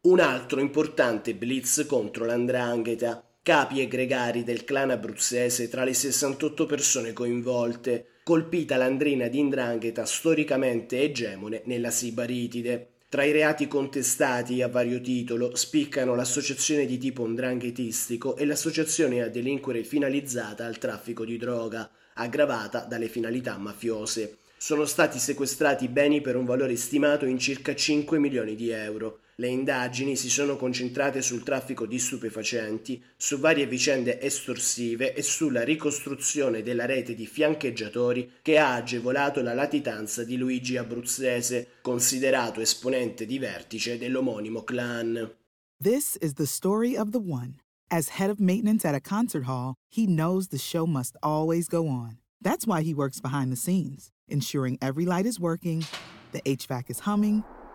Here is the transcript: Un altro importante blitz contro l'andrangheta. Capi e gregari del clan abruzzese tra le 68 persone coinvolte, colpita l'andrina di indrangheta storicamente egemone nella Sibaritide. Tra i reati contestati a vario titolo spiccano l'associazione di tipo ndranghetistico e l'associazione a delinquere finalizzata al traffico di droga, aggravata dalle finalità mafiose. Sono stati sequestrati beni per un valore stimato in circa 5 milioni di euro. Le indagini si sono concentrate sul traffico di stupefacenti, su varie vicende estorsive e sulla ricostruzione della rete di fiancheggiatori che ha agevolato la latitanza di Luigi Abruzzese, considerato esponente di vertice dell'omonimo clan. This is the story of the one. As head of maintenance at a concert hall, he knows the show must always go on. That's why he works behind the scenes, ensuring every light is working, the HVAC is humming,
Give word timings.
Un 0.00 0.20
altro 0.20 0.60
importante 0.60 1.34
blitz 1.34 1.84
contro 1.84 2.24
l'andrangheta. 2.24 3.20
Capi 3.42 3.80
e 3.80 3.88
gregari 3.88 4.44
del 4.44 4.62
clan 4.62 4.90
abruzzese 4.90 5.68
tra 5.68 5.82
le 5.82 5.92
68 5.92 6.66
persone 6.66 7.12
coinvolte, 7.12 8.06
colpita 8.22 8.76
l'andrina 8.76 9.26
di 9.26 9.40
indrangheta 9.40 10.04
storicamente 10.04 11.02
egemone 11.02 11.62
nella 11.64 11.90
Sibaritide. 11.90 12.90
Tra 13.08 13.24
i 13.24 13.32
reati 13.32 13.66
contestati 13.66 14.62
a 14.62 14.68
vario 14.68 15.00
titolo 15.00 15.56
spiccano 15.56 16.14
l'associazione 16.14 16.86
di 16.86 16.96
tipo 16.96 17.26
ndranghetistico 17.26 18.36
e 18.36 18.46
l'associazione 18.46 19.20
a 19.20 19.28
delinquere 19.28 19.82
finalizzata 19.82 20.64
al 20.64 20.78
traffico 20.78 21.24
di 21.24 21.36
droga, 21.38 21.90
aggravata 22.14 22.84
dalle 22.84 23.08
finalità 23.08 23.58
mafiose. 23.58 24.36
Sono 24.56 24.84
stati 24.84 25.18
sequestrati 25.18 25.88
beni 25.88 26.20
per 26.20 26.36
un 26.36 26.44
valore 26.44 26.76
stimato 26.76 27.26
in 27.26 27.40
circa 27.40 27.74
5 27.74 28.20
milioni 28.20 28.54
di 28.54 28.70
euro. 28.70 29.22
Le 29.40 29.46
indagini 29.46 30.16
si 30.16 30.28
sono 30.28 30.56
concentrate 30.56 31.22
sul 31.22 31.44
traffico 31.44 31.86
di 31.86 32.00
stupefacenti, 32.00 33.00
su 33.16 33.38
varie 33.38 33.68
vicende 33.68 34.20
estorsive 34.20 35.14
e 35.14 35.22
sulla 35.22 35.62
ricostruzione 35.62 36.64
della 36.64 36.86
rete 36.86 37.14
di 37.14 37.24
fiancheggiatori 37.24 38.32
che 38.42 38.58
ha 38.58 38.74
agevolato 38.74 39.40
la 39.40 39.54
latitanza 39.54 40.24
di 40.24 40.36
Luigi 40.36 40.76
Abruzzese, 40.76 41.68
considerato 41.82 42.60
esponente 42.60 43.26
di 43.26 43.38
vertice 43.38 43.96
dell'omonimo 43.96 44.64
clan. 44.64 45.32
This 45.80 46.18
is 46.20 46.32
the 46.32 46.46
story 46.46 46.96
of 46.96 47.12
the 47.12 47.20
one. 47.20 47.60
As 47.92 48.18
head 48.18 48.30
of 48.30 48.40
maintenance 48.40 48.84
at 48.84 48.96
a 48.96 49.00
concert 49.00 49.44
hall, 49.44 49.74
he 49.88 50.04
knows 50.04 50.48
the 50.48 50.58
show 50.58 50.84
must 50.84 51.16
always 51.22 51.68
go 51.68 51.86
on. 51.86 52.18
That's 52.42 52.66
why 52.66 52.82
he 52.82 52.92
works 52.92 53.20
behind 53.20 53.52
the 53.52 53.56
scenes, 53.56 54.10
ensuring 54.26 54.78
every 54.82 55.06
light 55.06 55.26
is 55.26 55.38
working, 55.38 55.84
the 56.32 56.42
HVAC 56.42 56.90
is 56.90 57.00
humming, 57.06 57.44